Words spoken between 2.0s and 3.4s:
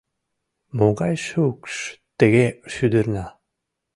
тыге шӱдырна?»